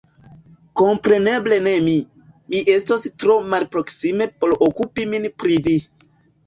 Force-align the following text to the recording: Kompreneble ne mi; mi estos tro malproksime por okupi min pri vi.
Kompreneble 0.79 1.59
ne 1.67 1.75
mi; 1.89 1.93
mi 2.55 2.63
estos 2.79 3.07
tro 3.25 3.39
malproksime 3.53 4.31
por 4.41 4.59
okupi 4.71 5.11
min 5.15 5.35
pri 5.43 5.63
vi. 5.69 5.81